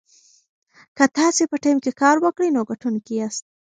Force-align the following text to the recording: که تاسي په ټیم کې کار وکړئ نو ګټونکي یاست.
که 0.97 1.05
تاسي 1.17 1.43
په 1.51 1.57
ټیم 1.63 1.77
کې 1.83 1.91
کار 2.01 2.15
وکړئ 2.25 2.49
نو 2.55 2.61
ګټونکي 2.69 3.13
یاست. 3.19 3.43